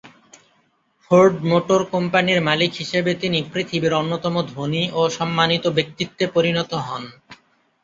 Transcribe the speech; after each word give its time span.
Ford 1.03 1.33
Motor 1.43 1.81
কোম্পানির 1.93 2.39
মালিক 2.41 2.71
হিসেবে 2.73 3.11
তিনি 3.15 3.39
পৃথিবীর 3.51 3.93
অন্যতম 3.93 4.35
ধনী 4.51 4.83
ও 4.93 5.11
সম্মানিত 5.17 5.65
ব্যক্তিত্বে 5.77 6.25
পরিণত 6.35 6.71
হন। 6.87 7.03